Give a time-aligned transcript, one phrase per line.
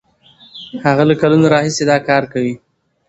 [0.85, 2.55] هغه له کلونو راهیسې دا کار کوي.